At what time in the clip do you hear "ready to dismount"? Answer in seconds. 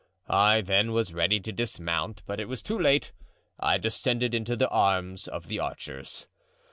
1.13-2.23